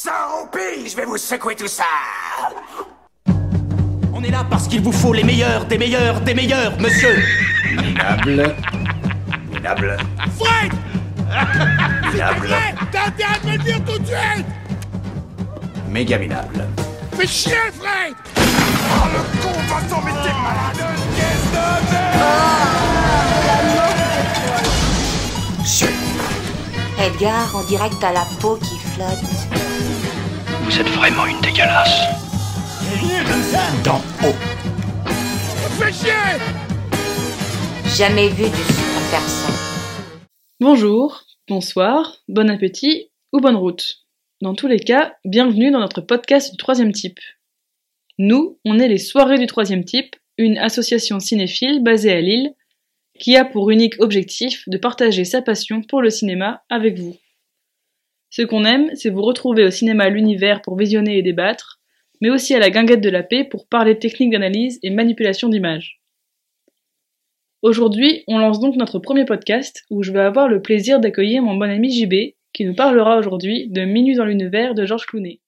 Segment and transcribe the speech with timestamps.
[0.00, 1.82] Sans roupie, je vais vous secouer tout ça
[4.12, 7.16] On est là parce qu'il vous faut les meilleurs, des meilleurs, des meilleurs, monsieur
[7.72, 8.54] Minable.
[9.52, 9.96] Minable.
[10.38, 10.72] Fred
[12.12, 12.54] Minable.
[12.92, 14.46] T'as intérêt de me le dire tout de suite
[15.88, 16.68] Méga minable.
[17.16, 20.78] Fais chier, Fred Oh, le con va s'en mettre malade
[21.16, 21.56] Qu'est-ce de
[21.90, 22.46] merde
[25.66, 25.90] Chut.
[27.04, 29.37] Edgar, on dirait que t'as la peau qui flotte.
[30.70, 31.98] Vous êtes vraiment une dégueulasse.
[33.82, 34.34] Dans haut
[35.78, 36.12] Fais chier
[37.96, 39.50] Jamais vu du super persan.
[40.60, 44.04] Bonjour, bonsoir, bon appétit ou bonne route.
[44.42, 47.20] Dans tous les cas, bienvenue dans notre podcast du troisième type.
[48.18, 52.52] Nous, on est les Soirées du troisième type, une association cinéphile basée à Lille,
[53.18, 57.16] qui a pour unique objectif de partager sa passion pour le cinéma avec vous.
[58.30, 61.80] Ce qu'on aime, c'est vous retrouver au cinéma l'univers pour visionner et débattre,
[62.20, 66.00] mais aussi à la guinguette de la paix pour parler technique d'analyse et manipulation d'images.
[67.62, 71.56] Aujourd'hui, on lance donc notre premier podcast où je vais avoir le plaisir d'accueillir mon
[71.56, 75.40] bon ami JB qui nous parlera aujourd'hui de Minuit dans l'univers de Georges Clooney.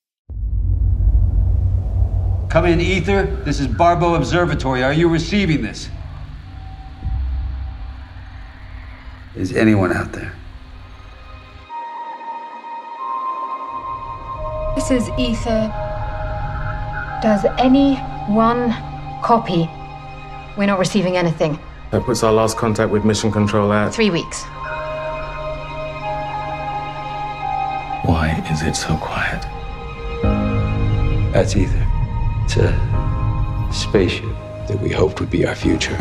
[2.51, 3.27] Come Ether.
[3.45, 4.83] This is Barbo Observatory.
[4.83, 5.89] Are you receiving this?
[9.37, 10.40] Is anyone out there?
[14.81, 15.71] This is Ether.
[17.23, 17.97] Does any
[18.29, 18.71] one
[19.23, 19.69] copy?
[20.57, 21.59] We're not receiving anything.
[21.91, 23.93] That puts our last contact with Mission Control at.
[23.93, 24.43] Three weeks.
[28.09, 29.43] Why is it so quiet?
[31.35, 31.87] That's Ether.
[32.47, 34.35] It's a spaceship
[34.67, 35.97] that we hoped would be our future.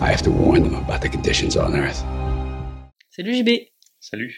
[0.00, 1.98] I have to warn them about the conditions on Earth.
[3.10, 3.66] Salut JB
[4.00, 4.30] Salut.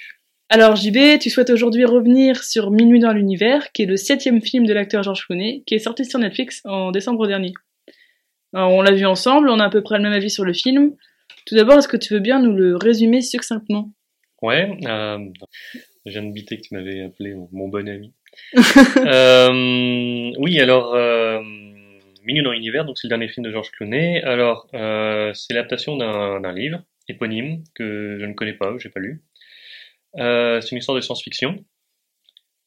[0.52, 4.66] Alors JB, tu souhaites aujourd'hui revenir sur Minuit dans l'univers, qui est le septième film
[4.66, 7.52] de l'acteur Georges Clooney, qui est sorti sur Netflix en décembre dernier.
[8.52, 10.52] Alors, on l'a vu ensemble, on a à peu près le même avis sur le
[10.52, 10.96] film.
[11.46, 13.92] Tout d'abord, est-ce que tu veux bien nous le résumer succinctement?
[14.42, 15.18] Ouais, euh,
[16.04, 18.12] je viens de biter que tu m'avais appelé mon, bon ami.
[19.06, 21.40] euh, oui, alors, euh,
[22.24, 24.20] Minuit dans l'univers, donc c'est le dernier film de Georges Clooney.
[24.24, 28.98] Alors, euh, c'est l'adaptation d'un d'un livre éponyme que je ne connais pas, j'ai pas
[28.98, 29.22] lu.
[30.16, 31.64] Euh, c'est une histoire de science-fiction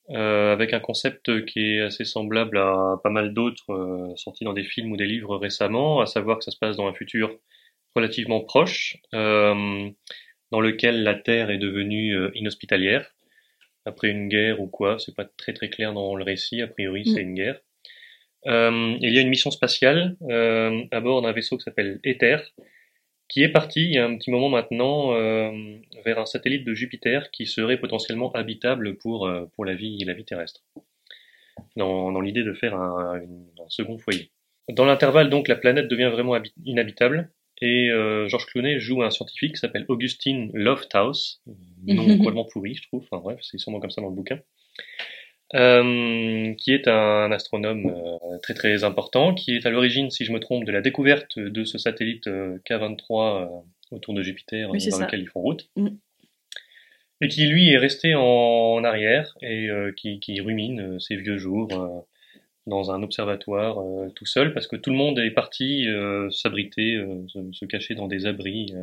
[0.09, 4.53] euh, avec un concept qui est assez semblable à pas mal d'autres euh, sortis dans
[4.53, 7.37] des films ou des livres récemment, à savoir que ça se passe dans un futur
[7.95, 9.89] relativement proche, euh,
[10.51, 13.13] dans lequel la Terre est devenue euh, inhospitalière
[13.85, 17.05] après une guerre ou quoi, c'est pas très très clair dans le récit, a priori
[17.05, 17.59] c'est une guerre.
[18.47, 22.37] Euh, il y a une mission spatiale euh, à bord d'un vaisseau qui s'appelle Ether,
[23.33, 25.51] qui est parti il y a un petit moment maintenant euh,
[26.05, 30.13] vers un satellite de Jupiter qui serait potentiellement habitable pour, euh, pour la, vie, la
[30.13, 30.61] vie terrestre,
[31.75, 34.29] dans, dans l'idée de faire un, une- un second foyer.
[34.69, 39.09] Dans l'intervalle, donc, la planète devient vraiment habi- inhabitable, et euh, Georges Clooney joue un
[39.09, 41.41] scientifique qui s'appelle Augustine Lofthouse,
[41.87, 44.39] nom complètement pourri, je trouve, enfin bref, c'est sûrement comme ça dans le bouquin,
[45.55, 50.31] euh, qui est un astronome euh, très très important, qui est à l'origine, si je
[50.31, 53.45] me trompe, de la découverte de ce satellite euh, K23 euh,
[53.91, 55.05] autour de Jupiter, Oui, dans ça.
[55.05, 55.89] lequel ils font route, Mm.
[57.21, 61.69] et qui lui est resté en arrière et qui, qui rumine ses vieux jours
[62.65, 63.77] dans un observatoire
[64.15, 65.87] tout seul, parce que tout le monde est parti
[66.31, 68.73] s'abriter, se, se cacher dans des abris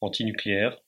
[0.00, 0.78] antinucléaires.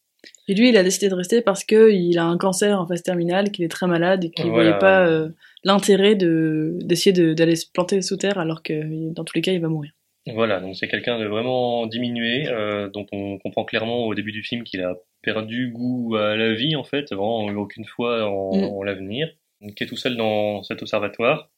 [0.48, 3.02] Et lui, il a décidé de rester parce que il a un cancer en phase
[3.02, 4.62] terminale, qu'il est très malade et qu'il Voilà.
[4.70, 5.28] voyait pas euh,
[5.64, 9.52] l'intérêt de d'essayer de- d'aller se planter sous terre alors que dans tous les cas,
[9.52, 9.92] il va mourir.
[10.34, 14.42] Voilà, donc c'est quelqu'un de vraiment diminué, euh, dont on comprend clairement au début du
[14.42, 18.64] film qu'il a perdu goût à la vie en fait, vraiment aucune foi en, Mm.
[18.64, 19.28] en l'avenir,
[19.76, 21.50] qui est tout seul dans cet observatoire.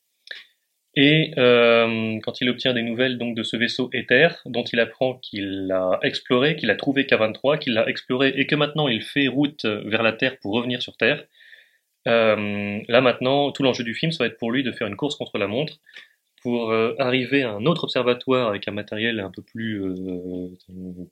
[0.95, 5.15] Et euh, quand il obtient des nouvelles donc de ce vaisseau Ether, dont il apprend
[5.15, 9.29] qu'il l'a exploré, qu'il a trouvé K23, qu'il l'a exploré et que maintenant il fait
[9.29, 11.25] route vers la Terre pour revenir sur Terre,
[12.09, 14.97] euh, là maintenant tout l'enjeu du film ça va être pour lui de faire une
[14.97, 15.79] course contre la montre
[16.43, 20.49] pour euh, arriver à un autre observatoire avec un matériel un peu plus euh,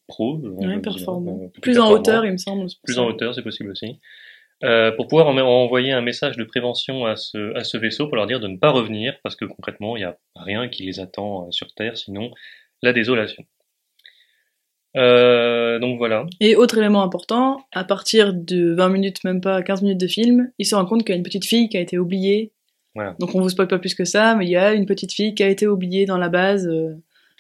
[0.09, 1.41] pro, va Ouais, performant.
[1.45, 2.67] euh, Plus en hauteur, il me semble.
[2.85, 3.99] Plus en hauteur, c'est possible aussi.
[4.63, 8.17] Euh, pour pouvoir en- envoyer un message de prévention à ce, à ce vaisseau pour
[8.17, 11.01] leur dire de ne pas revenir parce que concrètement il n'y a rien qui les
[11.01, 12.31] attend euh, sur Terre sinon
[12.83, 13.43] la désolation.
[14.97, 16.27] Euh, donc voilà.
[16.41, 20.51] Et autre élément important, à partir de 20 minutes, même pas 15 minutes de film,
[20.59, 22.53] il se rend compte qu'il y a une petite fille qui a été oubliée.
[22.95, 23.15] Voilà.
[23.21, 25.35] Donc on vous spoil pas plus que ça, mais il y a une petite fille
[25.35, 26.97] qui a été oubliée dans la base euh,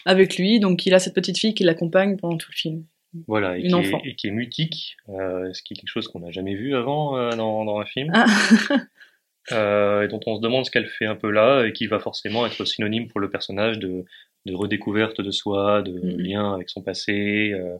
[0.06, 2.84] avec lui, donc il a cette petite fille qui l'accompagne pendant tout le film.
[3.26, 6.20] Voilà, et, qui, est, et qui est mutique, euh, ce qui est quelque chose qu'on
[6.20, 8.12] n'a jamais vu avant euh, dans, dans un film.
[8.14, 8.24] Ah.
[9.52, 11.98] euh, et dont on se demande ce qu'elle fait un peu là, et qui va
[11.98, 14.04] forcément être synonyme pour le personnage de,
[14.46, 16.20] de redécouverte de soi, de Mhm.
[16.20, 17.76] lien avec son passé, euh,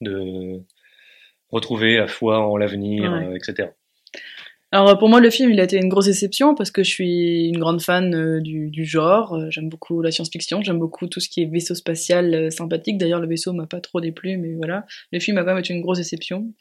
[0.00, 0.60] de
[1.50, 3.26] retrouver la foi en l'avenir, Ouais.
[3.28, 3.70] euh, etc.
[4.74, 7.46] Alors pour moi le film il a été une grosse déception parce que je suis
[7.46, 11.28] une grande fan euh, du, genre, Euh, j'aime beaucoup la science-fiction, j'aime beaucoup tout ce
[11.28, 14.84] qui est vaisseau spatial euh, sympathique, d'ailleurs le vaisseau m'a pas trop déplu mais voilà,
[15.12, 16.52] le film a quand même été une grosse déception.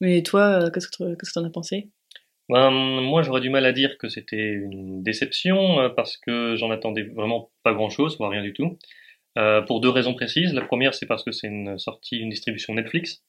[0.00, 1.90] Mais toi qu'est-ce que t'en as pensé?
[2.48, 7.04] Ben, moi, j'aurais du mal à dire que c'était une déception parce que j'en attendais
[7.04, 8.78] vraiment pas grand-chose, voire rien du tout.
[9.68, 10.52] Pour deux raisons précises.
[10.54, 13.22] La première, c'est parce que c'est une sortie, une distribution Netflix.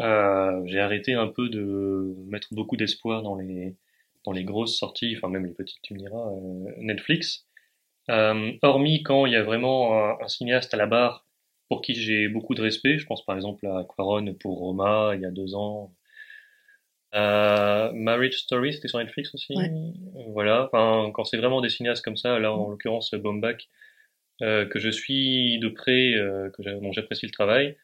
[0.00, 3.76] Euh, j'ai arrêté un peu de mettre beaucoup d'espoir dans les
[4.24, 7.46] dans les grosses sorties, enfin même les petites, tu me diras, euh, Netflix.
[8.10, 11.26] Euh, hormis quand il y a vraiment un, un cinéaste à la barre
[11.68, 12.98] pour qui j'ai beaucoup de respect.
[12.98, 15.92] Je pense par exemple à Quaron pour Roma il y a deux ans.
[17.14, 19.54] Euh, Marriage Story, c'était sur Netflix aussi?
[19.56, 19.70] Ouais.
[20.28, 20.66] Voilà.
[20.66, 23.68] Enfin, quand c'est vraiment des cinéastes comme ça, là en l'occurrence Bombach,
[24.42, 27.76] euh, que je suis de près, euh, que dont j'apprécie le travail,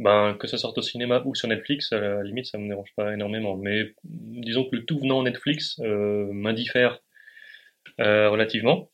[0.00, 2.92] ben que ça sorte au cinéma ou sur Netflix, à la limite ça me dérange
[2.96, 3.56] pas énormément.
[3.56, 6.98] Mais disons que le tout venant Netflix euh, m'indiffère
[8.00, 8.90] euh, relativement.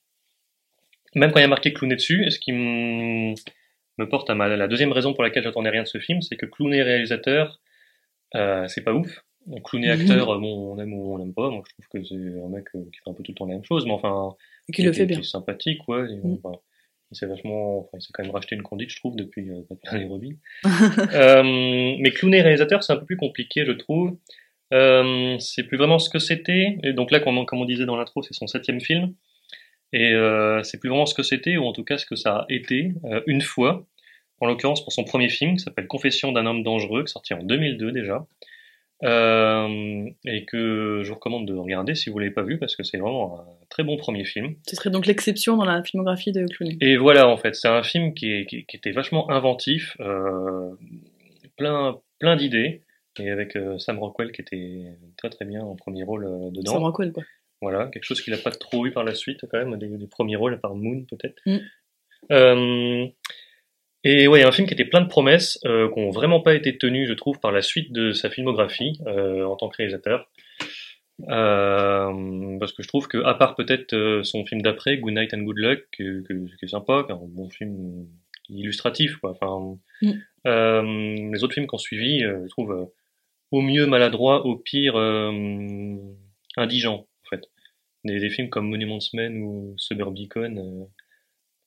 [1.15, 3.35] Même quand il y a marqué Clooney dessus, ce qui me
[4.11, 6.45] porte à ma, la deuxième raison pour laquelle j'attendais rien de ce film, c'est que
[6.47, 7.61] Clooney réalisateur,
[8.35, 9.23] euh, c'est pas ouf.
[9.65, 10.01] Clooney Mhm.
[10.01, 11.49] acteur, euh, bon, on aime ou on l'aime pas.
[11.51, 12.15] Moi, je trouve que c'est
[12.45, 14.35] un mec euh, qui fait un peu tout le temps la même chose, mais enfin,
[14.75, 15.21] Qui le qui- fait qui bien.
[15.21, 16.05] est sympathique, ouais.
[16.13, 16.59] et, enfin,
[17.11, 19.63] il s'est vachement, enfin, il s'est quand même racheté une conduite, je trouve, depuis euh,
[19.99, 20.35] et Robin.
[20.65, 21.43] euh,
[21.99, 24.17] mais Clooney réalisateur, c'est un peu plus compliqué, je trouve.
[24.73, 26.79] Euh, c'est plus vraiment ce que c'était.
[26.83, 29.15] Et donc là, comme on, comme on disait dans l'intro, c'est son septième film.
[29.93, 32.39] Et euh, c'est plus vraiment ce que c'était, ou en tout cas ce que ça
[32.39, 33.87] a été, euh, une fois.
[34.41, 37.33] En l'occurrence pour son premier film, qui s'appelle Confession d'un homme dangereux, qui est sorti
[37.33, 38.27] en 2002 déjà.
[39.03, 42.83] Euh, et que je vous recommande de regarder si vous l'avez pas vu, parce que
[42.83, 44.55] c'est vraiment un très bon premier film.
[44.67, 46.79] Ce serait donc l'exception dans la filmographie de Clooney.
[46.81, 50.71] Et voilà, en fait, c'est un film qui, est- qui, qui était vachement inventif, euh,
[51.59, 52.85] plein, plein d'idées,
[53.19, 54.87] et avec euh, Sam Rockwell qui était
[55.19, 56.73] très très bien en premier rôle euh, dedans.
[56.73, 57.23] Sam Rockwell quoi.
[57.63, 60.07] Voilà, quelque chose qu'il n'a pas trop eu par la suite, quand même, des, des
[60.07, 61.41] premiers rôles, à part Moon, peut-être.
[61.47, 61.59] Mm.
[64.09, 66.79] Et ouais, un film qui était plein de promesses, euh, qui n'ont vraiment pas été
[66.79, 70.31] tenues, je trouve, par la suite de sa filmographie, euh, en tant que réalisateur.
[71.29, 75.35] Euh, parce que je trouve que, à part peut-être euh, son film d'après, Good Night
[75.35, 78.07] and Good Luck, que, que- qui est sympa, qui est un bon film
[78.49, 79.31] illustratif, quoi.
[79.33, 80.11] Enfin, Mm.
[80.47, 80.83] euh,
[81.33, 82.85] les autres films qui ont suivi, euh, je trouve, euh,
[83.51, 85.97] au mieux maladroit, au pire euh,
[86.57, 86.95] indigent,
[87.25, 87.43] en fait.
[88.05, 90.87] Des, des films comme Monuments Men ou Suburbicon,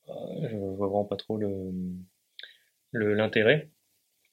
[0.07, 1.71] je vois vraiment pas trop le-
[2.93, 3.69] l'intérêt.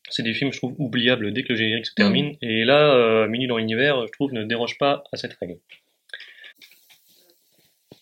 [0.09, 2.37] C'est des films, je trouve, oubliables dès que le générique se termine.
[2.41, 5.59] Et là, euh, Minuit dans l'univers, je trouve, ne déroge pas à cette règle.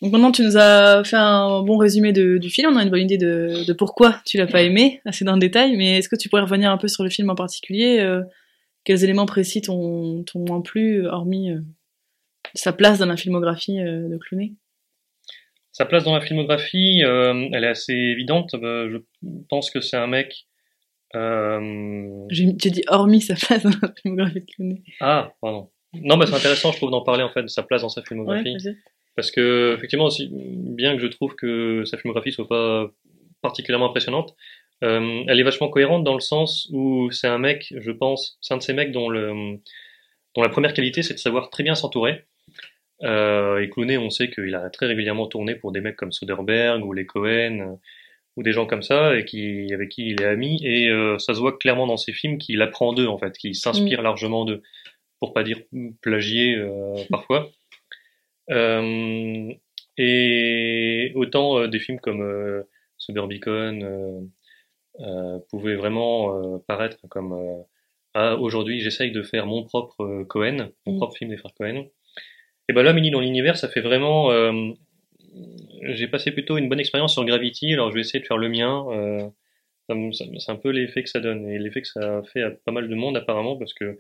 [0.02, 2.90] Donc maintenant tu nous as fait un bon résumé de- du film, on a une
[2.90, 6.10] bonne idée de, de pourquoi tu l'as pas aimé, assez dans le détail, mais est-ce
[6.10, 8.22] que tu pourrais revenir un peu sur le film en particulier euh,
[8.84, 11.60] Quels éléments précis t'ont moins plu, hormis euh,
[12.54, 14.52] sa place dans la filmographie de Clooney?
[15.74, 18.54] Sa place dans la filmographie, euh, elle est assez évidente.
[18.54, 20.46] Euh, je pense que c'est un mec.
[21.16, 24.82] euh, J'ai j'ai dit hormis sa place dans la filmographie de Clooney.
[25.00, 25.70] Ah, pardon.
[25.94, 28.02] Non, mais c'est intéressant, je trouve, d'en parler en fait de sa place dans sa
[28.02, 28.56] filmographie.
[29.16, 32.88] Parce que, effectivement, aussi, bien que je trouve que sa filmographie soit pas
[33.42, 34.34] particulièrement impressionnante,
[34.84, 38.54] euh, elle est vachement cohérente dans le sens où c'est un mec, je pense, c'est
[38.54, 39.58] un de ces mecs dont, le,
[40.34, 42.24] dont la première qualité, c'est de savoir très bien s'entourer.
[43.02, 46.84] Euh, et Clooney, on sait qu'il a très régulièrement tourné pour des mecs comme Soderbergh
[46.84, 47.74] ou les Cohen euh,
[48.36, 50.60] ou des gens comme ça et qui, avec qui il est ami.
[50.64, 53.54] Et euh, ça se voit clairement dans ses films qu'il apprend d'eux, en fait, qu'il
[53.54, 54.62] s'inspire largement d'eux,
[55.20, 55.58] pour pas dire
[56.00, 57.50] plagier euh, parfois.
[59.96, 62.62] Et autant des films comme euh,
[65.50, 67.64] pouvaient vraiment paraître comme
[68.14, 70.98] ah, aujourd'hui j'essaye de faire mon propre Cohen, mon Mm.
[70.98, 71.86] propre film des frères Cohen.
[72.68, 74.30] Et ben là, Mini dans l'univers, ça fait vraiment.
[74.30, 74.72] euh,
[75.82, 78.48] j'ai passé plutôt une bonne expérience sur Gravity, alors je vais essayer de faire le
[78.48, 78.86] mien.
[78.90, 79.28] euh,
[80.12, 82.88] c'est un peu l'effet que ça donne et l'effet que ça fait à pas mal
[82.88, 83.98] de monde apparemment parce que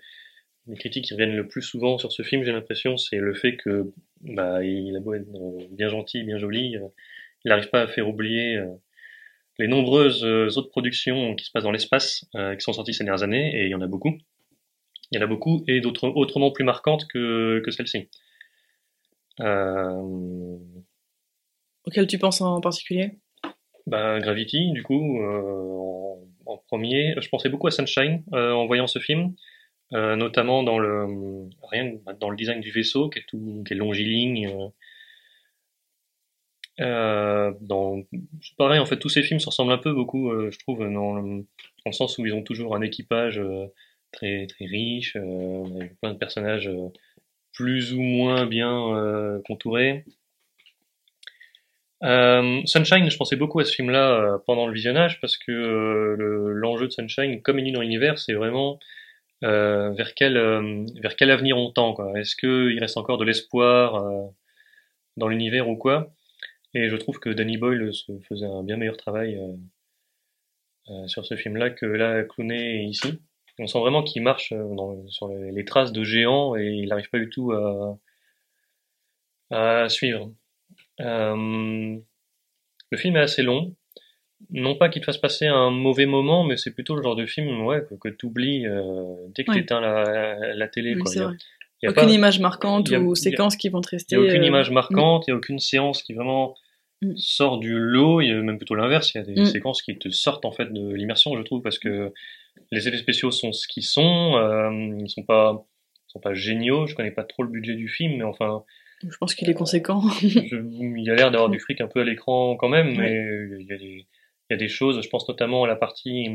[0.66, 3.56] les critiques qui reviennent le plus souvent sur ce film, j'ai l'impression, c'est le fait
[3.56, 3.92] que
[4.22, 6.88] bah, il a beau être euh, bien gentil, bien joli, euh,
[7.44, 8.66] il n'arrive pas à faire oublier euh,
[9.58, 13.54] les nombreuses autres productions qui se passent dans l'espace, qui sont sorties ces dernières années,
[13.54, 14.18] et il y en a beaucoup.
[15.12, 18.08] Il y en a beaucoup, et d'autres autrement plus marquantes que, que celle-ci.
[19.40, 20.58] Euh,
[21.84, 23.18] Auquel tu penses en particulier?
[23.86, 27.14] Bah, Gravity, du coup, euh, en, en premier.
[27.20, 29.34] Je pensais beaucoup à Sunshine euh, en voyant ce film.
[29.94, 33.76] euh, notamment dans le rien dans le design du vaisseau qui est tout qui est
[33.76, 34.48] longiligne.
[36.80, 38.02] euh, dans
[38.42, 40.80] c'est pareil en fait tous ces films se ressemblent un peu beaucoup euh, je trouve
[40.80, 41.46] dans le, dans
[41.86, 43.66] le sens où ils ont toujours un équipage euh,
[44.12, 46.88] très très riche euh, avec plein de personnages euh,
[47.54, 50.04] plus ou moins bien euh, contourés
[52.02, 55.52] euh, Sunshine, je pensais beaucoup à ce film-là euh, pendant le visionnage parce que
[56.18, 58.78] le- l'enjeu de Sunshine, comme une dans l'univers, c'est vraiment
[59.42, 60.38] vers quel
[61.02, 62.14] vers quel avenir on tend.
[62.14, 64.02] Est-ce que il reste encore de l'espoir
[65.18, 66.14] dans l'univers ou quoi?
[66.74, 69.38] Et je trouve que Danny Boyle se faisait un bien meilleur travail
[71.06, 73.20] sur ce film-là que là Clooney ici.
[73.58, 77.08] On sent vraiment qu'il marche euh, dans- sur les, traces de géants et il n'arrive
[77.10, 77.98] pas du tout à
[79.50, 80.32] à suivre.
[81.00, 81.96] Euh,
[82.90, 83.74] le film est assez long.
[84.50, 87.26] Non pas qu'il te fasse passer un mauvais moment, mais c'est plutôt le genre de
[87.26, 88.62] film ouais, que, que tu oublies
[89.34, 89.56] dès que Ouais.
[89.58, 90.94] tu éteins la, la télé.
[90.94, 91.12] Oui, quoi.
[91.14, 91.36] Il y a- vrai.
[91.82, 93.88] il y a Aucune pas- image marquante il a- ou il séquence qui vont te
[93.92, 94.16] Il rester.
[94.16, 94.74] n'y a aucune euh, image mm.
[94.74, 96.54] marquante, il n'y a aucune séance qui vraiment
[97.16, 99.46] sort du lot, il y a même plutôt l'inverse, il y a des Mm.
[99.46, 102.12] séquences qui te sortent en fait de l'immersion, je trouve, parce que
[102.70, 105.64] les effets spéciaux sont ce qu'ils sont, euh, ils sont pas
[106.08, 108.62] ils sont pas géniaux, je connais pas trop le budget du film, mais enfin,
[109.02, 110.02] Je pense qu'il est conséquent.
[110.20, 110.56] je-
[110.96, 113.12] il y a l'air d'avoir du fric un peu à l'écran quand même, mais
[113.60, 113.84] il y, a des,
[114.48, 116.28] il y a des choses, je pense notamment à la partie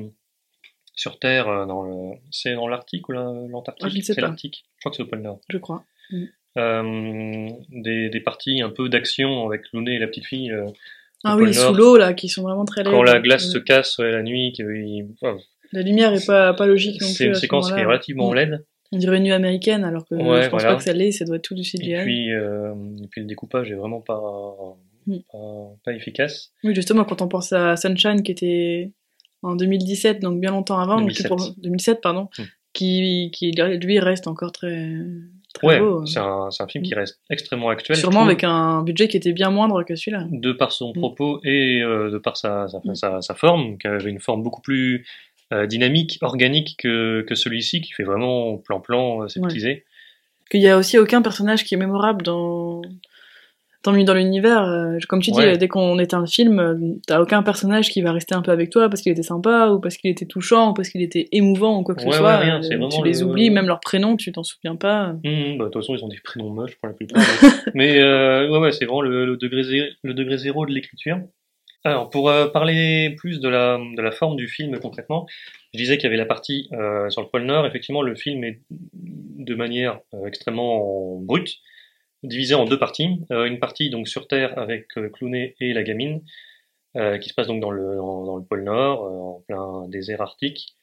[0.94, 3.88] sur Terre, euh, dans le, c'est dans l'Arctique ou la- l'Antarctique?
[4.02, 5.40] Ah, C'est l'Arctique, je crois que c'est au pôle Nord.
[5.50, 5.84] je crois.
[6.12, 6.24] Mm.
[6.58, 10.52] Euh, des, des parties un peu d'action avec Looney et la petite fille.
[10.52, 10.66] euh,
[11.24, 12.92] Ah oui, sous l'eau là, qui sont vraiment très laides.
[12.92, 13.52] Quand la glace Mm.
[13.52, 15.38] se casse ouais, la nuit, qu'il- enfin,
[15.72, 17.14] La lumière est pas, pas logique non plus.
[17.16, 18.36] c'est une ce séquence qui est relativement Mm.
[18.36, 18.66] laide.
[18.92, 20.70] On dirait une nuit américaine, alors que Ouais, je pense voilà.
[20.74, 21.94] pas que ça l'est, ça doit être tout du CGI.
[21.94, 22.74] Et puis, euh,
[23.04, 24.20] et puis le découpage est vraiment pas,
[25.06, 25.18] Mm.
[25.32, 26.52] pas, pas efficace.
[26.64, 28.92] Oui, justement, quand on pense à Sunshine, qui était
[29.44, 31.28] en 2017, donc bien longtemps avant, donc qui 2007.
[31.28, 32.44] pour- 2007, pardon, Mm.
[32.74, 34.92] qui, qui lui reste encore très,
[35.54, 36.06] très Ouais, beau.
[36.06, 37.96] c'est un, un film qui reste extrêmement actuel.
[37.98, 40.26] Sûrement avec un budget qui était bien moindre que celui-là.
[40.32, 41.00] de par son Mm.
[41.00, 42.96] propos et euh, de par sa, sa, Mm.
[42.96, 45.06] sa, sa forme, qui avait une forme beaucoup plus
[45.54, 49.86] euh, dynamique, organique que, que celui-ci, qui fait vraiment plan-plan, euh, sceptisé.
[50.52, 52.82] Qu'il y a aussi aucun personnage qui est mémorable dans
[53.86, 54.64] dans, dans l'univers.
[54.64, 55.54] euh, Comme tu dis, Ouais.
[55.54, 58.70] euh, dès qu'on éteint le film, t'as aucun personnage qui va rester un peu avec
[58.72, 61.80] toi parce qu'il était sympa ou parce qu'il était touchant ou parce qu'il était émouvant
[61.80, 62.38] ou quoi que Ouais, ce ouais, soit.
[62.40, 65.16] rien, tu les le- oublies, même leur prénom, tu t'en souviens pas.
[65.24, 67.22] Hum, bah, de toute façon, ils ont des prénoms moches pour la plupart.
[67.74, 71.20] mais euh, ouais, ouais, c'est vraiment le, le degré zé- le degré zéro de l'écriture.
[71.86, 75.28] Alors, pour euh, parler plus de la, de la forme du film concrètement,
[75.74, 77.66] je disais qu'il y avait la partie euh, sur le pôle Nord.
[77.66, 81.56] Effectivement, le film est de manière euh, extrêmement brute,
[82.24, 83.22] divisé en deux parties.
[83.32, 86.22] Euh, une partie donc sur Terre avec euh, Clooney et la gamine,
[86.98, 89.88] euh, qui se passe donc dans le, dans, dans le pôle Nord, euh, en plein
[89.88, 90.76] désert arctique,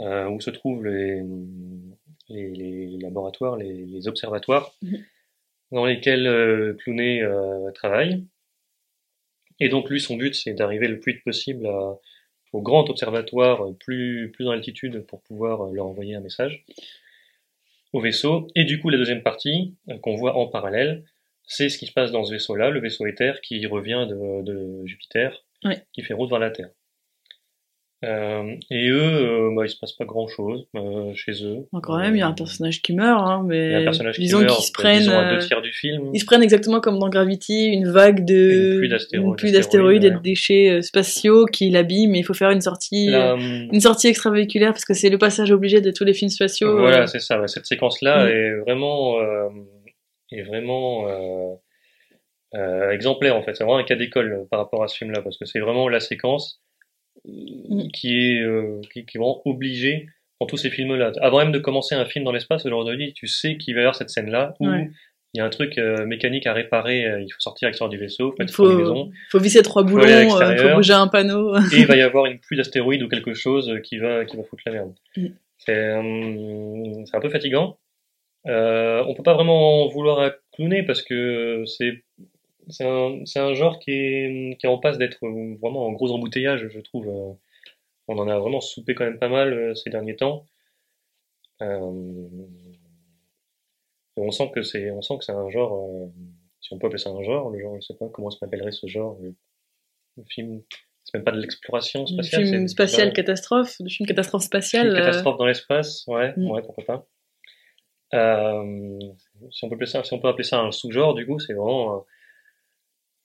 [0.00, 1.22] euh, où se trouvent les,
[2.28, 5.02] les, les laboratoires, les, les observatoires, Mhm.
[5.72, 8.24] dans lesquels Clooney euh, travaille.
[9.60, 11.98] Et donc lui, son but, c'est d'arriver le plus vite possible à-
[12.52, 16.64] au grand observatoire euh, plus, plus en altitude pour pouvoir euh, leur envoyer un message
[17.92, 18.48] au vaisseau.
[18.54, 21.04] Et du coup, la deuxième partie, euh, qu'on voit en parallèle,
[21.46, 24.84] c'est ce qui se passe dans ce vaisseau-là, le vaisseau Ether qui revient de, de
[24.86, 25.44] Jupiter,
[25.92, 26.70] qui fait route vers la Terre.
[28.06, 31.66] Euh, et eux, euh, bah, il se passe pas grand-chose euh, chez eux.
[31.72, 34.64] Bon, quand même, il y a un personnage qui meurt, hein, mais personnage disons qu'ils
[34.64, 36.10] se bah, prennent, à euh, deux tiers du film.
[36.14, 38.80] ils se prennent exactement comme dans Gravity, une vague de,
[39.12, 42.60] Une pluie d'astéroïdes, et de déchets euh, spatiaux qui l'abîment, mais il faut faire une
[42.60, 46.04] sortie, La, euh, hum, une sortie extravéhiculaire parce que c'est le passage obligé de tous
[46.04, 46.78] les films spatiaux.
[46.78, 47.44] Voilà, euh, c'est ça.
[47.48, 48.28] Cette séquence-là Mm.
[48.28, 49.48] est vraiment, euh,
[50.32, 51.54] est vraiment euh,
[52.54, 53.54] euh, exemplaire en fait.
[53.54, 55.88] C'est vraiment un cas d'école euh, par rapport à ce film-là parce que c'est vraiment
[55.88, 56.62] la séquence
[57.26, 57.88] Mm.
[57.92, 60.06] qui est euh, qui, qui est vraiment obligée
[60.40, 61.12] dans tous ces films-là.
[61.20, 63.94] Avant même de commencer un film dans l'espace, aujourd'hui, tu sais qu'il va y avoir
[63.96, 64.90] cette scène-là où Ouais.
[65.34, 67.04] il y a un truc euh, mécanique à réparer.
[67.06, 69.10] euh, il faut sortir l'extérieur du vaisseau, faut Il faut, combinaison.
[69.30, 71.56] faut visser trois boulons, à euh, faut bouger un panneau.
[71.72, 74.42] et il va y avoir une pluie d'astéroïdes ou quelque chose qui va qui va
[74.44, 74.94] foutre la merde.
[75.16, 75.26] Mm.
[75.58, 75.74] C'est
[77.06, 77.78] c'est un peu fatigant.
[78.46, 82.04] Euh, on peut pas vraiment vouloir à clowner parce que c'est
[82.68, 86.12] c'est un c'est un genre qui est qui est en passe d'être vraiment en gros
[86.12, 87.08] embouteillage, je trouve.
[87.08, 87.32] Euh,
[88.08, 90.44] On en a vraiment soupé quand même pas mal euh, ces derniers temps.
[91.62, 91.90] Euh,
[94.16, 96.06] et on sent que c'est on sent que c'est un genre euh,
[96.60, 98.72] si on peut appeler ça un genre, le genre je sais pas comment ça s'appellerait
[98.72, 99.34] ce genre le,
[100.18, 100.62] le film
[101.04, 104.42] c'est même pas de l'exploration Le spatiale, c'est film du spatial catastrophe, le film catastrophe
[104.42, 104.88] spatiale.
[104.88, 106.50] euh, catastrophe dans l'espace, ouais, Mm.
[106.50, 107.06] ouais, pourquoi pas.
[108.14, 108.98] Euh,
[109.50, 111.52] si on peut appeler ça, si on peut appeler ça un sous-genre, du coup, c'est
[111.54, 112.04] vraiment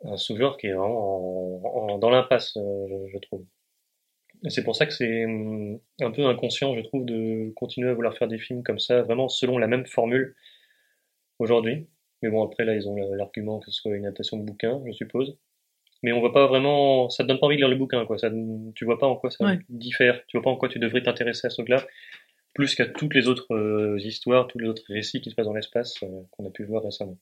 [0.05, 3.45] un, sous-genre qui est vraiment en- en- dans l'impasse, euh, je, je trouve.
[4.43, 7.93] Et c'est pour ça que c'est hum, un peu inconscient, je trouve, de continuer à
[7.95, 10.35] vouloir faire des films comme ça, vraiment selon la même formule
[11.39, 11.87] aujourd'hui.
[12.21, 14.81] Mais bon, après, là, ils ont la- l'argument que ce soit une adaptation de bouquin,
[14.85, 15.37] je suppose.
[16.03, 18.17] Mais on voit pas vraiment, ça te donne pas envie de lire le bouquin, quoi.
[18.19, 18.29] Ça,
[18.75, 19.59] tu vois pas en quoi ça Ouais.
[19.69, 21.85] diffère, tu vois pas en quoi tu devrais t'intéresser à ce truc-là,
[22.53, 25.53] plus qu'à toutes les autres euh, histoires, tous les autres récits qui se passent dans
[25.53, 27.17] l'espace euh, qu'on a pu voir récemment.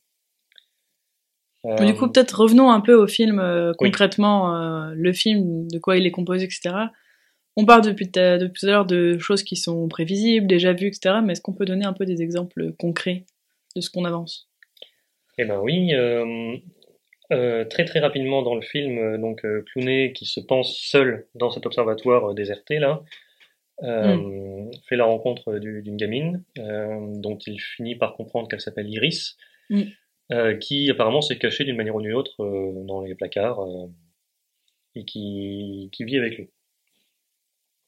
[1.66, 3.90] Du coup, Euh, peut-être revenons un peu au film, euh, Oui.
[3.90, 6.74] concrètement, euh, le film, de quoi il est composé, etc.
[7.58, 10.88] On parle depuis, ta- depuis tout à l'heure de choses qui sont prévisibles, déjà vues,
[10.88, 11.16] etc.
[11.24, 13.26] Mais est-ce qu'on peut donner un peu des exemples concrets
[13.76, 14.48] de ce qu'on avance?
[15.38, 15.92] Eh ben oui,
[17.70, 22.34] très très rapidement dans le film, donc Clooney qui se pense seul dans cet observatoire
[22.34, 23.04] déserté là,
[23.84, 29.38] euh, fait la rencontre du- d'une gamine dont il finit par comprendre qu'elle s'appelle Iris,
[29.70, 29.82] Mm.
[30.32, 33.88] Euh, qui apparemment s'est cachée d'une manière ou d'une autre euh, dans les placards euh,
[34.96, 36.50] et qui, qui vit avec lui.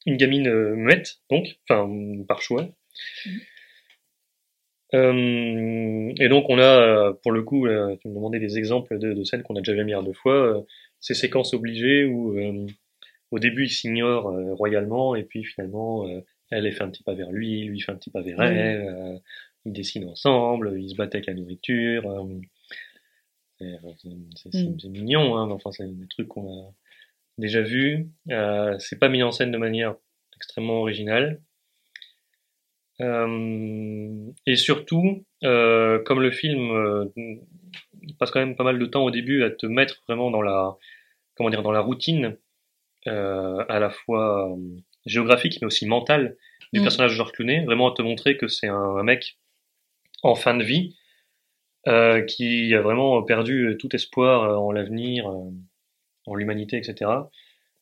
[0.06, 1.88] Une gamine euh, muette, donc, enfin
[2.26, 2.68] par choix.
[4.94, 9.24] Euh, et donc on a, pour le coup, tu me demandais des exemples de, de
[9.24, 10.60] scènes qu'on a déjà vu milliard de fois, euh,
[11.00, 12.66] ces séquences obligées où euh,
[13.30, 16.20] au début il s'ignore euh, royalement et puis finalement euh,
[16.50, 18.82] elle elle fait un petit pas vers lui, lui fait un petit pas vers elle,
[18.82, 19.18] euh,
[19.64, 22.06] ils dessinent ensemble, ils se battent avec la nourriture.
[22.10, 22.38] euh,
[23.60, 24.80] c'est c'est- Mm.
[24.80, 26.72] c'est mignon, hein, mais enfin c'est des trucs qu'on a
[27.38, 28.08] déjà vus.
[28.30, 29.94] Euh, c'est pas mis en scène de manière
[30.36, 31.40] extrêmement originale.
[33.00, 37.06] Euh, et surtout, euh, comme le film euh,
[38.18, 40.76] passe quand même pas mal de temps au début à te mettre vraiment dans la,
[41.36, 42.36] comment dire, dans la routine,
[43.08, 44.56] euh, à la fois euh,
[45.06, 46.36] géographique mais aussi mentale
[46.72, 46.82] du Mm.
[46.84, 49.38] personnage de George Clooney, vraiment à te montrer que c'est un, un mec
[50.22, 50.96] en fin de vie
[51.88, 55.50] euh, qui a vraiment perdu tout espoir euh, en l'avenir, euh,
[56.26, 57.10] en l'humanité, etc.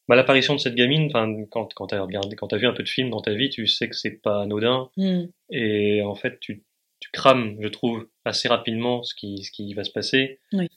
[0.09, 3.11] Bah, l'apparition de cette gamine, quand, quand regardé, quand t'as vu un peu de film
[3.11, 4.89] dans ta vie, tu sais que c'est pas anodin.
[4.97, 5.25] Hmm.
[5.51, 6.65] Et en fait, tu,
[6.99, 10.41] tu crames, je trouve, assez rapidement ce qui, ce qui va se passer.
[10.55, 10.69] Oui,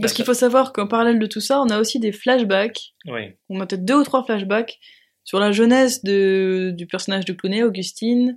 [0.00, 2.94] parce Bah, qu'il faut savoir qu'en parallèle de tout ça, on a aussi des flashbacks.
[3.04, 4.78] Oui, On a peut-être deux ou trois flashbacks
[5.24, 8.34] sur la jeunesse de, du personnage de Clooney, Augustine,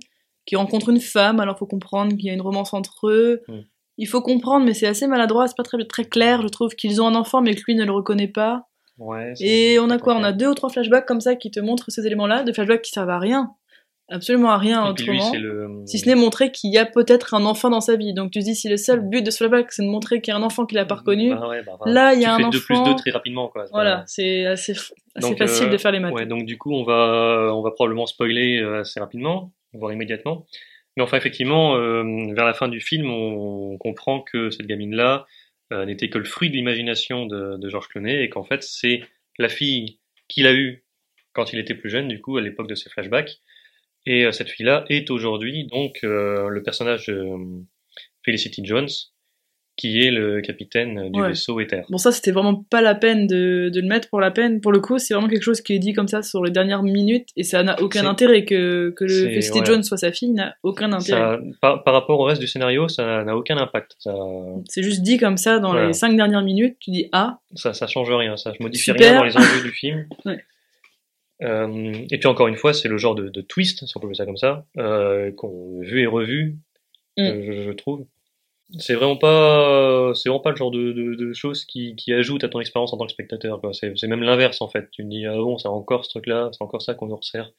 [0.50, 1.38] qui rencontre une femme.
[1.38, 3.42] Alors faut comprendre qu'il y a une romance entre eux.
[3.46, 3.58] Mm.
[3.98, 6.42] Il faut comprendre, mais c'est assez maladroit, c'est pas très, très clair.
[6.42, 8.64] Je trouve qu'ils ont un enfant, mais que lui ne le reconnaît pas.
[8.98, 9.32] ouais.
[9.40, 10.16] Et on a quoi?
[10.16, 12.82] On a deux ou trois flashbacks comme ça qui te montrent ces éléments-là, des flashbacks
[12.82, 13.50] qui servent à rien,
[14.08, 15.32] absolument à rien Et puis lui, autrement.
[15.38, 15.82] le.
[15.86, 18.12] Si ce n'est montrer qu'il y a peut-être un enfant dans sa vie.
[18.14, 20.32] Donc tu te dis, si le seul but de ce flashback, c'est de montrer qu'il
[20.32, 22.28] y a un enfant qu'il a pas reconnu, Bah ouais, bah, là, il y tu
[22.28, 22.90] a un fais 2 plus enfant.
[22.92, 23.66] 2 très rapidement, quoi.
[23.70, 26.12] Voilà, c'est assez, f- assez Donc, facile euh, de faire les maths.
[26.14, 30.46] Ouais, donc du coup, on va, on va probablement spoiler euh, assez rapidement, voire immédiatement.
[30.96, 35.26] Mais enfin, effectivement, euh, vers la fin du film, on, comprend que cette gamine-là
[35.72, 39.02] euh, n'était que le fruit de l'imagination de, de Georges Clooney et qu'en fait, c'est
[39.38, 40.84] la fille qu'il a eue
[41.32, 43.38] quand il était plus jeune, du coup, à l'époque de ses flashbacks.
[44.06, 47.36] Et euh, cette fille-là est aujourd'hui donc le personnage de
[48.24, 48.88] Felicity Jones,
[49.80, 51.28] qui est le capitaine du Ouais.
[51.28, 51.82] vaisseau Ether.
[51.88, 54.60] Bon, ça, c'était vraiment pas la peine de, de le mettre pour la peine.
[54.60, 56.82] Pour le coup, c'est vraiment quelque chose qui est dit comme ça sur les dernières
[56.82, 59.64] minutes et ça n'a aucun intérêt que, que le.
[59.64, 61.20] Jones soit sa fille, n'a aucun intérêt.
[61.20, 63.96] Ça, par, par rapport au reste du scénario, ça n'a aucun impact.
[63.98, 64.14] Ça,
[64.68, 65.86] C'est juste dit comme ça dans Voilà.
[65.88, 69.10] les cinq dernières minutes, tu dis ah, ça, ça change rien, ça modifie Super.
[69.10, 70.06] rien dans les enjeux du film.
[70.26, 70.38] Ouais.
[71.42, 74.06] Euh, et puis encore une fois, c'est le genre de, de twist, si on peut
[74.06, 76.56] appeler ça comme ça, euh, qu'on vu et revu,
[77.18, 77.22] Mm.
[77.22, 78.06] euh, je, je trouve.
[78.78, 82.44] C'est vraiment pas, c'est vraiment pas le genre de, de, de choses qui, qui ajoute
[82.44, 83.60] à ton expérience en tant que spectateur.
[83.60, 83.72] quoi.
[83.72, 84.88] C'est c'est même l'inverse en fait.
[84.92, 87.50] Tu te dis ah bon, c'est encore ce truc-là, c'est encore ça qu'on nous resserre.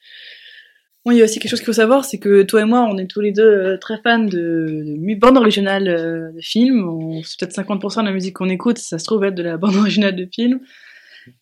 [1.04, 2.88] Bon, il y a aussi quelque chose qu'il faut savoir, c'est que toi et moi,
[2.90, 6.88] on est tous les deux euh, très fans de, de bande originale euh, de films.
[6.88, 9.58] On- C'est peut-être 50% de la musique qu'on écoute, ça se trouve être de la
[9.58, 10.60] bande originale de films.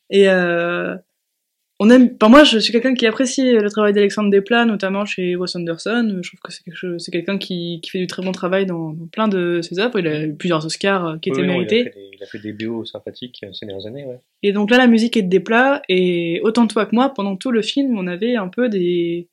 [0.10, 0.96] Et euh,
[1.80, 2.12] on aime.
[2.22, 6.20] Enfin, moi, je suis quelqu'un qui apprécie le travail d'Alexandre Desplat, notamment chez Wes Anderson.
[6.22, 9.08] Je trouve que c'est quelque quelqu'un qui, qui fait du très bon travail dans, dans
[9.08, 9.98] plein de ses œuvres.
[9.98, 11.92] Il a eu plusieurs Oscars euh, qui étaient non, mérités.
[12.14, 14.20] Il a, fait des, des BO sympathiques euh, ces dernières années, ouais.
[14.44, 17.52] Et donc là, la musique est de Desplat, et autant toi que moi, pendant tout
[17.52, 19.30] le film, on avait un peu des,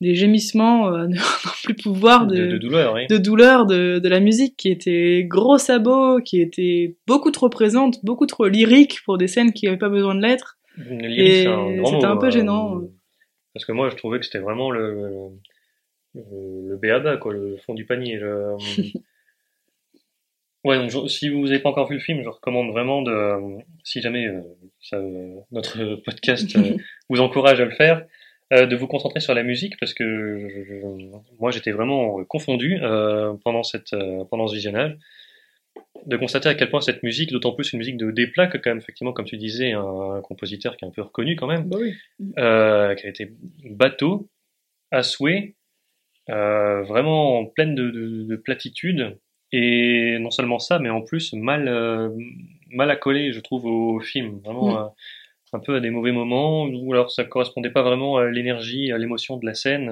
[0.00, 1.16] des gémissements euh, à ne
[1.62, 3.06] plus pouvoir De, de douleur, oui.
[3.08, 8.04] de douleur de, de la musique qui était gros sabot, qui était beaucoup trop présente,
[8.04, 10.58] beaucoup trop lyrique pour des scènes qui n'avaient pas besoin de l'être.
[10.78, 12.80] Une lyrique, c'est un grand c'était un peu euh, gênant.
[13.54, 15.30] Parce que moi, je trouvais que c'était vraiment le,
[16.14, 18.18] le, le béaba, quoi, le fond du panier.
[18.18, 18.56] Je-
[20.64, 23.58] ouais, donc je- si vous n'avez pas encore vu le film, je recommande vraiment de,
[23.84, 24.40] si jamais euh,
[24.80, 26.76] ça, euh, notre podcast euh,
[27.08, 28.04] vous encourage à le faire,
[28.52, 32.78] euh, de vous concentrer sur la musique parce que je- je- moi j'étais vraiment confondu
[32.80, 34.96] euh, pendant cette euh, pendant ce visionnage
[36.06, 38.78] de constater à quel point cette musique, d'autant plus une musique de déplaque, quand même,
[38.78, 41.78] effectivement, comme tu disais, un, un compositeur qui est un peu reconnu quand même, Bah
[41.80, 41.94] oui.
[42.38, 43.32] euh, qui a été
[43.70, 44.28] bateau,
[44.92, 45.54] à souhait,
[46.30, 49.18] euh, vraiment pleine de, de, de platitudes,
[49.52, 52.10] et non seulement ça, mais en plus mal, euh,
[52.70, 54.40] mal accolé, je trouve, au film.
[54.44, 54.90] Vraiment, Mm.
[55.52, 58.98] un peu à des mauvais moments, ou alors ça correspondait pas vraiment à l'énergie, à
[58.98, 59.90] l'émotion de la scène.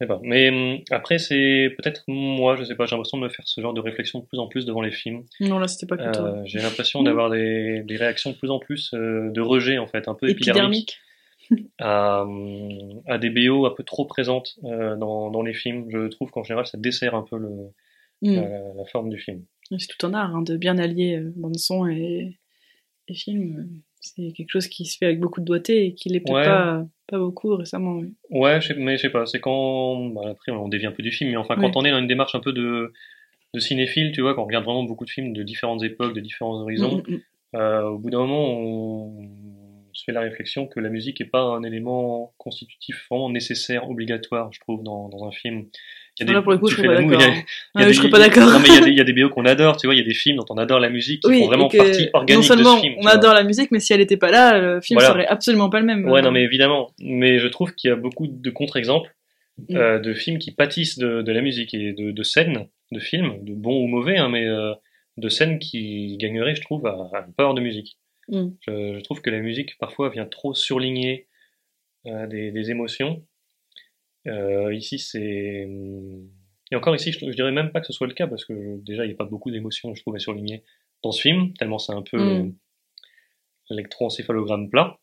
[0.00, 0.18] Je sais pas.
[0.22, 3.60] Mais hum, après, c'est peut-être moi, je sais pas, j'ai l'impression de me faire ce
[3.60, 5.24] genre de réflexion de plus en plus devant les films.
[5.40, 6.36] Non, là, c'était pas que toi.
[6.38, 9.86] Euh, j'ai l'impression d'avoir des, des réactions de plus en plus euh, de rejet, en
[9.86, 10.98] fait, un peu Épidermique.
[11.78, 15.86] à, hum, à des BO un peu trop présentes euh, dans, dans les films.
[15.90, 17.50] Je trouve qu'en général, ça dessert un peu le,
[18.22, 18.34] Mm.
[18.34, 19.44] la, la forme du film.
[19.78, 22.38] C'est tout un art hein, de bien allier euh, bande son et,
[23.08, 23.80] et film.
[24.00, 26.44] C'est quelque chose qui se fait avec beaucoup de doigté et qui l'est peut-être Ouais.
[26.44, 27.96] pas, pas beaucoup récemment.
[27.98, 28.14] oui.
[28.30, 30.06] Ouais, mais je sais pas, c'est quand.
[30.10, 32.06] bah, après, on dévie un peu du film, mais enfin, quand on est dans une
[32.06, 32.92] démarche un peu de,
[33.54, 36.54] de cinéphile, tu vois, qu'on regarde vraiment beaucoup de films de différentes époques, de différents
[36.60, 37.20] horizons, Mm, mm, mm.
[37.56, 39.49] euh, au bout d'un moment, on, on
[40.00, 44.52] se fait la réflexion que la musique est pas un élément constitutif vraiment nécessaire, obligatoire,
[44.52, 45.66] je trouve, dans, dans un film.
[46.18, 47.34] Il y Là, pour le coup, je pas l'amour, il y a- d'accord.
[47.34, 48.50] il y a Ouais, des- je serais pas d'accord.
[48.50, 49.94] Non, mais il y a des- il y, a des BO qu'on adore, tu vois,
[49.94, 51.76] il y a des films dont on adore la musique, qui Oui, font vraiment que
[51.78, 52.94] partie organique non seulement de ce film.
[52.98, 55.14] on adore la musique, mais si elle était pas là, le film Voilà.
[55.14, 56.06] serait absolument pas le même.
[56.10, 56.90] Ouais, non, mais évidemment.
[57.00, 59.14] Mais je trouve qu'il y a beaucoup de contre-exemples
[59.68, 59.76] Mm.
[59.76, 63.44] euh, de films qui pâtissent de, de la musique et de, de scènes de films,
[63.44, 64.72] de bons ou mauvais, hein, mais euh,
[65.16, 67.96] de scènes qui gagneraient, je trouve, à, à une power de musique.
[68.30, 68.50] Mm.
[68.66, 71.28] Je, je trouve que la musique, parfois, vient trop surligner
[72.06, 73.26] euh, des, des émotions.
[74.26, 75.68] Euh, ici, c'est...
[76.72, 78.78] Et encore ici, je, je dirais même pas que ce soit le cas, parce que
[78.84, 80.62] déjà, il n'y a pas beaucoup d'émotions, je trouve, à surligner
[81.02, 82.46] dans ce film, tellement c'est un peu Mm.
[82.48, 82.50] euh,
[83.70, 84.98] électroencéphalogramme plat.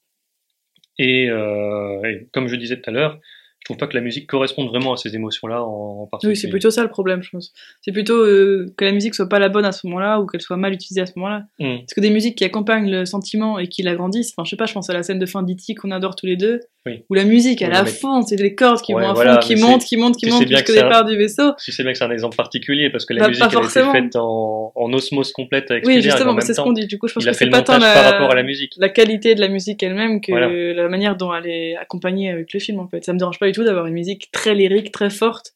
[0.97, 3.19] Et, euh, et comme je disais tout à l'heure,
[3.67, 6.33] trouve pas que la musique corresponde vraiment à ces émotions-là en, en particulier.
[6.33, 7.53] Oui, c'est plutôt ça le problème, je pense.
[7.81, 10.41] C'est plutôt euh, que la musique soit pas la bonne à ce moment-là ou qu'elle
[10.41, 11.43] soit mal utilisée à ce moment-là.
[11.59, 11.77] Mm.
[11.79, 14.65] Parce que des musiques qui accompagnent le sentiment et qui l'agrandissent, enfin, je sais pas,
[14.65, 15.75] je pense à la scène de fin d'E.T.
[15.75, 17.03] qu'on adore tous les deux, Oui.
[17.09, 19.33] où la musique, elle Oui, mais- fond, c'est les cordes qui Ouais, vont à voilà,
[19.41, 21.51] fond, qui montent, qui montent, qui montent jusqu'au c'est un- départ du vaisseau.
[21.63, 23.57] Tu sais bien que c'est un exemple particulier parce que la Bah, musique elle était
[23.61, 23.91] forcément.
[23.91, 26.87] faite en, en osmose complète avec Oui, justement, c'est ce qu'on dit.
[26.87, 27.93] Du coup, je pense a que c'est le pas tant la...
[27.93, 28.73] par rapport à la musique.
[28.77, 32.59] la qualité de la musique elle-même que la manière dont elle est accompagnée avec le
[32.59, 33.03] film, en fait.
[33.03, 35.53] Ça me dérange pas du tout d'avoir une musique très lyrique, très forte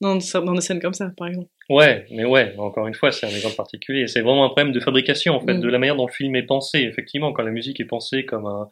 [0.00, 1.48] dans, dans des scènes comme ça, par exemple.
[1.70, 4.06] Ouais, mais ouais, encore une fois, c'est un exemple particulier.
[4.06, 5.60] C'est vraiment un problème de fabrication, en fait, Mm.
[5.60, 6.80] de la manière dont le film est pensé.
[6.80, 8.68] Effectivement, quand la musique est pensée comme un,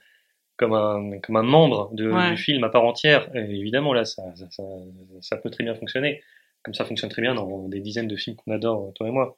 [0.59, 2.31] comme un, comme un membre de, Ouais.
[2.33, 4.63] du film à part entière, euh, évidemment, là, ça, ça, ça,
[5.23, 6.23] ça peut très bien fonctionner.
[6.63, 9.37] Comme ça fonctionne très bien dans des dizaines de films qu'on adore, toi et moi.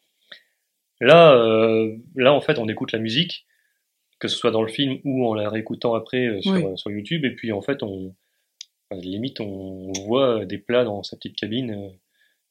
[1.01, 3.47] Là, euh, là, en fait, on écoute la musique,
[4.19, 6.63] que ce soit dans le film ou en la réécoutant après euh, sur, Oui.
[6.79, 8.15] sur YouTube, et puis en fait, on,
[8.99, 11.89] enfin, limite, on voit des plats dans sa petite cabine euh,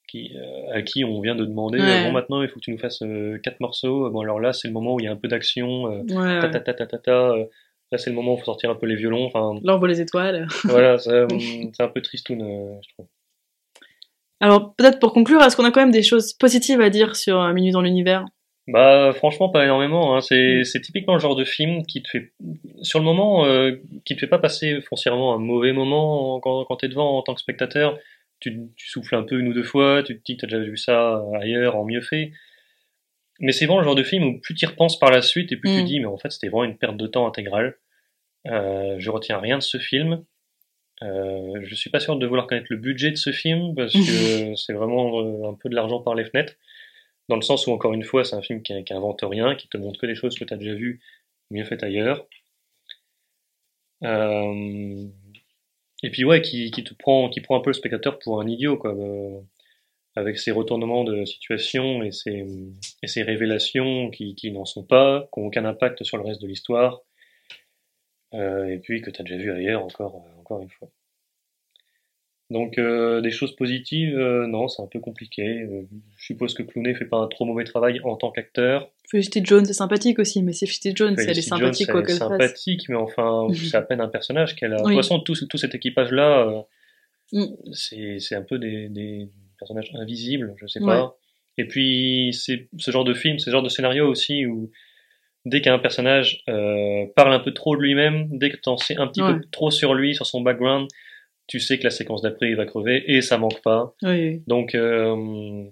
[0.08, 2.00] qui, euh, à qui on vient de demander Ouais.
[2.00, 4.52] euh, bon maintenant il faut que tu nous fasses euh, quatre morceaux bon alors là
[4.52, 6.74] c'est le moment où il y a un peu d'action euh, Ouais, ta ta ta
[6.74, 7.44] ta ta ta, euh,
[7.90, 9.78] là c'est le moment où il faut sortir un peu les violons enfin Là, on
[9.78, 10.46] voit les étoiles.
[10.64, 11.26] voilà c'est euh,
[11.78, 13.06] un peu tristoun euh, je trouve
[14.40, 17.40] Alors, peut-être pour conclure, est-ce qu'on a quand même des choses positives à dire sur
[17.40, 18.26] euh, Minuit dans l'univers?
[18.66, 20.16] Bah franchement pas énormément.
[20.16, 20.20] Hein.
[20.22, 20.64] C'est Mm.
[20.64, 22.32] c'est typiquement le genre de film qui te fait
[22.82, 23.72] sur le moment euh,
[24.06, 27.34] qui te fait pas passer foncièrement un mauvais moment quand quand t'es devant en tant
[27.34, 27.98] que spectateur.
[28.40, 30.58] Tu, tu souffles un peu une ou deux fois, tu te dis que t'as déjà
[30.62, 32.32] vu ça ailleurs en mieux fait.
[33.40, 35.52] Mais c'est vraiment le genre de film où plus tu y repenses par la suite
[35.52, 35.84] et plus tu Mm.
[35.84, 37.76] dis mais en fait c'était vraiment une perte de temps intégrale.
[38.46, 40.24] Euh, je retiens rien de ce film.
[41.02, 44.54] Euh, je suis pas sûr de vouloir connaître le budget de ce film parce que
[44.56, 46.54] c'est vraiment euh, un peu de l'argent par les fenêtres
[47.28, 49.68] dans le sens où encore une fois c'est un film qui, qui invente rien, qui
[49.68, 51.00] te montre que des choses que tu as déjà vues
[51.50, 52.26] mieux faites ailleurs.
[54.02, 55.06] Euh,
[56.02, 58.46] et puis ouais, qui, qui te prend, qui prend un peu le spectateur pour un
[58.46, 59.40] idiot quoi, euh,
[60.16, 62.46] avec ses retournements de situation et ses,
[63.02, 66.42] et ses révélations qui, qui n'en sont pas, qui n'ont aucun impact sur le reste
[66.42, 67.00] de l'histoire,
[68.34, 70.88] euh, et puis que tu as déjà vu ailleurs encore, euh, encore une fois.
[72.50, 75.62] Donc euh, des choses positives, euh, non, c'est un peu compliqué.
[75.62, 75.82] Euh,
[76.18, 78.90] je suppose que Clooney fait pas un trop mauvais travail en tant qu'acteur.
[79.10, 82.02] Felicity Jones est sympathique aussi, mais c'est Felicity Jones, elle est Felicity sympathique Jones, quoi
[82.02, 82.28] qu'elle fasse.
[82.28, 84.76] sympathique, mais enfin, c'est à peine un personnage qu'elle a.
[84.76, 86.64] De toute façon, tout, tout cet équipage-là,
[87.32, 87.40] Mm.
[87.40, 90.86] euh, c'est c'est un peu des, des personnages invisibles, je sais Ouais.
[90.86, 91.16] pas.
[91.56, 94.70] Et puis, c'est ce genre de film, ce genre de scénario aussi où
[95.46, 98.96] dès qu'un personnage euh, parle un peu trop de lui-même, dès que tu en sais
[98.96, 99.34] un petit Ouais.
[99.34, 100.88] peu trop sur lui, sur son background,
[101.46, 103.94] tu sais que la séquence d'après, il va crever et ça manque pas.
[104.02, 104.42] Oui.
[104.46, 105.64] Donc, euh,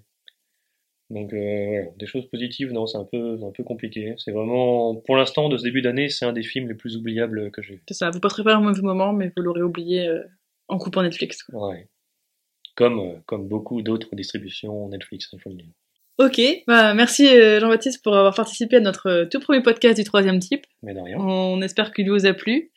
[1.09, 4.13] donc euh, des choses positives, non, c'est un peu, un peu compliqué.
[4.17, 7.51] C'est vraiment, pour l'instant, de ce début d'année, c'est un des films les plus oubliables
[7.51, 7.81] que j'ai.
[7.87, 10.23] C'est ça, vous passerez pas un mauvais moment, mais vous l'aurez oublié euh,
[10.67, 11.43] en coupant Netflix.
[11.43, 11.69] quoi.
[11.69, 11.87] Ouais.
[12.75, 15.71] Comme, euh, comme beaucoup d'autres distributions Netflix, il faut le dire.
[16.19, 20.03] Ok, bah, merci euh, Jean-Baptiste pour avoir participé à notre euh, tout premier podcast du
[20.03, 20.65] troisième type.
[20.83, 21.17] Mais de rien.
[21.17, 22.71] On espère qu'il vous a plu.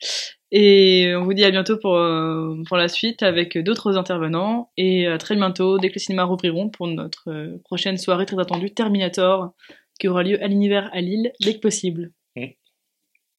[0.51, 4.71] Et on vous dit à bientôt pour, euh, pour la suite avec d'autres intervenants.
[4.77, 8.73] Et très bientôt dès que les cinémas rouvriront pour notre euh, prochaine soirée très attendue
[8.73, 9.53] Terminator
[9.99, 12.11] qui aura lieu à l'univers à Lille dès que possible.